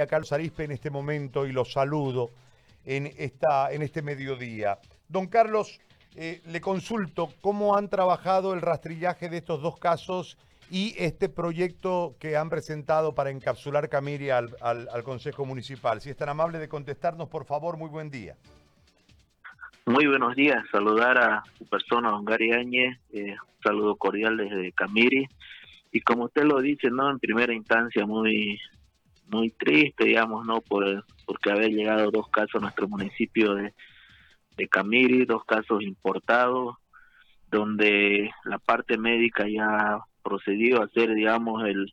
[0.00, 2.30] a Carlos Arispe en este momento y lo saludo
[2.84, 4.78] en, esta, en este mediodía.
[5.08, 5.80] Don Carlos,
[6.16, 10.38] eh, le consulto cómo han trabajado el rastrillaje de estos dos casos
[10.70, 16.00] y este proyecto que han presentado para encapsular Camiri al, al, Consejo Municipal.
[16.00, 18.36] Si es tan amable de contestarnos, por favor, muy buen día.
[19.84, 25.26] Muy buenos días, saludar a su persona, don Gary Áñez, eh, saludo cordial desde Camiri.
[25.90, 27.10] Y como usted lo dice, ¿no?
[27.10, 28.58] En primera instancia, muy
[29.28, 30.60] muy triste, digamos, ¿no?
[30.60, 33.72] Por, porque haber llegado dos casos a nuestro municipio de,
[34.56, 36.76] de Camiri, dos casos importados,
[37.50, 41.92] donde la parte médica ya procedió a hacer, digamos, el,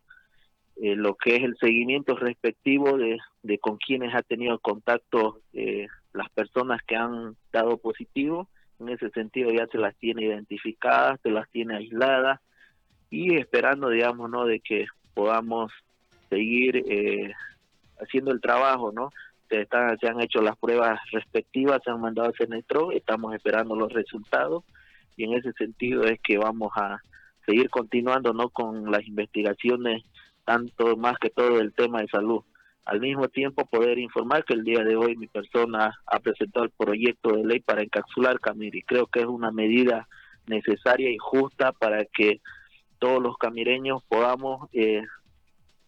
[0.80, 6.30] lo que es el seguimiento respectivo de, de con quienes ha tenido contacto eh, las
[6.30, 8.50] personas que han dado positivo.
[8.80, 12.39] En ese sentido ya se las tiene identificadas, se las tiene aisladas
[13.09, 14.45] y esperando, digamos, ¿no?
[14.45, 15.72] De que podamos
[16.29, 17.33] seguir eh,
[17.99, 19.11] haciendo el trabajo, ¿no?
[19.49, 23.75] Se, están, se han hecho las pruebas respectivas, se han mandado a Cenetro, estamos esperando
[23.75, 24.63] los resultados
[25.17, 27.02] y en ese sentido es que vamos a
[27.45, 28.49] seguir continuando, ¿no?
[28.49, 30.03] Con las investigaciones,
[30.45, 32.41] tanto más que todo el tema de salud.
[32.86, 36.71] Al mismo tiempo, poder informar que el día de hoy mi persona ha presentado el
[36.71, 38.81] proyecto de ley para encapsular Camiri.
[38.83, 40.08] Creo que es una medida
[40.47, 42.41] necesaria y justa para que
[42.97, 45.03] todos los camireños podamos eh,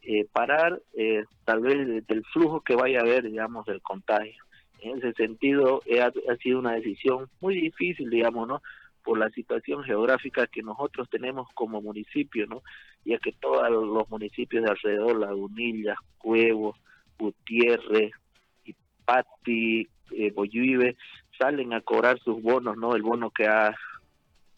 [0.04, 4.44] eh, parar eh, tal vez del flujo que vaya a haber, digamos, del contagio.
[4.80, 8.62] En ese sentido, ha, ha sido una decisión muy difícil, digamos, ¿no?
[9.04, 12.62] por la situación geográfica que nosotros tenemos como municipio, ¿no?
[13.04, 16.76] Ya que todos los municipios de alrededor, Lagunilla, Cuevo,
[17.18, 18.12] Gutiérrez,
[18.64, 20.96] Ipati, eh,
[21.38, 22.96] salen a cobrar sus bonos, ¿no?
[22.96, 23.76] El bono que ha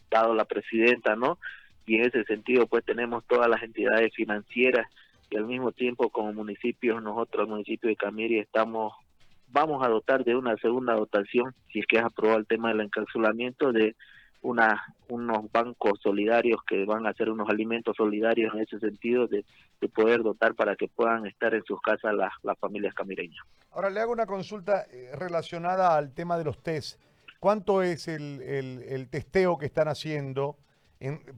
[0.09, 1.39] dado la presidenta, ¿no?
[1.85, 4.87] Y en ese sentido, pues tenemos todas las entidades financieras
[5.33, 8.93] y al mismo tiempo como municipios, nosotros, el municipio de Camiri, estamos
[9.47, 12.81] vamos a dotar de una segunda dotación, si es que es aprobado el tema del
[12.81, 13.95] encapsulamiento, de
[14.41, 19.43] una, unos bancos solidarios que van a hacer unos alimentos solidarios en ese sentido de,
[19.93, 23.43] poder dotar para que puedan estar en sus casas las, familias camireñas.
[23.71, 27.01] Ahora le hago una consulta eh, relacionada al tema de los test.
[27.39, 30.57] ¿Cuánto es el testeo que están haciendo?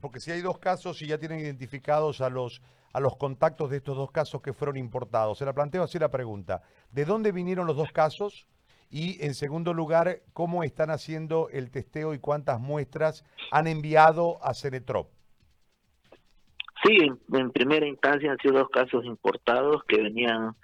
[0.00, 2.62] Porque si hay dos casos y ya tienen identificados a los,
[2.92, 5.38] a los contactos de estos dos casos que fueron importados.
[5.38, 6.62] Se la planteo así la pregunta.
[6.92, 8.46] ¿De dónde vinieron los dos casos?
[8.90, 14.54] Y en segundo lugar, ¿cómo están haciendo el testeo y cuántas muestras han enviado a
[14.54, 15.10] Cenetrop?
[16.84, 16.98] Sí,
[17.32, 20.54] en, primera instancia han sido dos casos importados que venían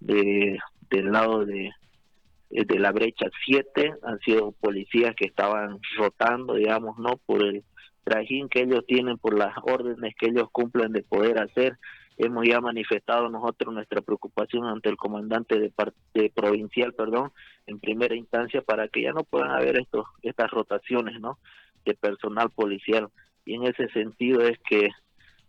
[0.00, 0.58] de,
[0.90, 1.70] del lado de,
[2.50, 7.18] de la brecha 7, han sido policías que estaban rotando, digamos, ¿no?
[7.24, 7.64] Por el
[8.08, 11.78] trajín que ellos tienen, por las órdenes que ellos cumplen de poder hacer.
[12.16, 17.32] Hemos ya manifestado nosotros nuestra preocupación ante el comandante de, parte provincial, perdón,
[17.66, 21.38] en primera instancia para que ya no puedan haber estos estas rotaciones, ¿no?
[21.84, 23.08] De personal policial.
[23.44, 24.88] Y en ese sentido es que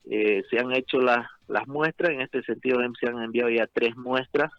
[0.09, 3.95] eh, se han hecho las las muestras, en este sentido se han enviado ya tres
[3.95, 4.51] muestras,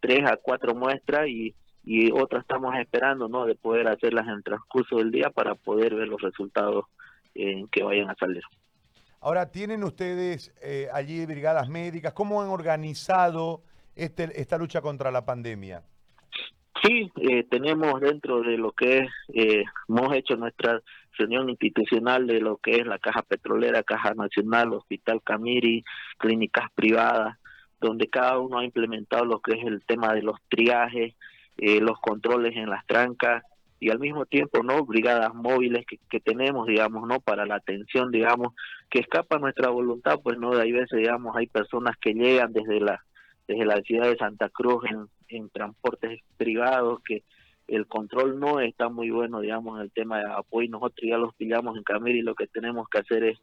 [0.00, 3.46] tres a cuatro muestras y y otras estamos esperando, ¿no?
[3.46, 6.84] De poder hacerlas en el transcurso del día para poder ver los resultados
[7.34, 8.42] en que vayan a salir.
[9.22, 12.14] Ahora, ¿tienen ustedes eh, allí brigadas médicas?
[12.14, 13.62] ¿Cómo han organizado
[13.94, 15.82] este, esta lucha contra la pandemia?
[16.82, 20.80] Sí, eh, tenemos dentro de lo que es, eh, hemos hecho nuestra
[21.18, 25.84] reunión institucional de lo que es la Caja Petrolera, Caja Nacional, Hospital Camiri,
[26.16, 27.36] clínicas privadas,
[27.78, 31.14] donde cada uno ha implementado lo que es el tema de los triajes,
[31.58, 33.42] los controles en las trancas,
[33.80, 38.10] y al mismo tiempo no brigadas móviles que, que, tenemos digamos no para la atención
[38.10, 38.54] digamos
[38.90, 42.78] que escapa nuestra voluntad pues no de ahí veces digamos hay personas que llegan desde
[42.78, 43.02] la
[43.48, 47.24] desde la ciudad de Santa Cruz en, en transportes privados que
[47.66, 50.68] el control no está muy bueno digamos en el tema de apoyo.
[50.70, 53.38] Nosotros ya los pillamos en Camiri y lo que tenemos que hacer es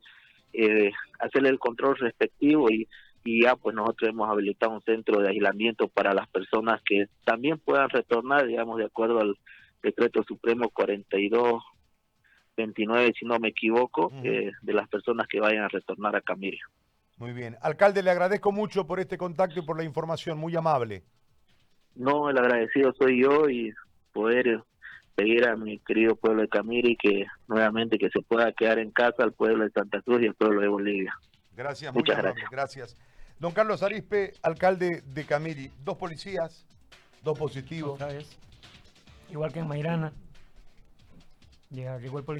[0.53, 2.87] eh, hacerle el control respectivo y
[3.27, 7.57] y ya pues nosotros hemos habilitado un centro de aislamiento para las personas que también
[7.57, 9.37] puedan retornar digamos de acuerdo al
[9.87, 11.63] decreto supremo 42
[12.57, 16.65] 29, si no me equivoco, eh, de las personas que vayan a retornar a Camiria.
[17.17, 17.55] Muy bien.
[17.61, 21.03] Alcalde, le agradezco mucho por este contacto y por la información, muy amable.
[21.95, 23.73] No, el agradecido soy yo y
[24.11, 24.63] poder
[25.15, 29.23] pedir a mi querido pueblo de Camiri que nuevamente que se pueda quedar en casa
[29.23, 31.13] al pueblo de Santa Cruz y al pueblo de Bolivia.
[31.55, 32.49] Gracias, muchas gracias.
[32.51, 32.97] gracias.
[33.39, 36.67] Don Carlos Arispe, alcalde de Camiri, dos policías,
[37.23, 37.99] dos positivos
[39.29, 40.13] igual que en Mairana.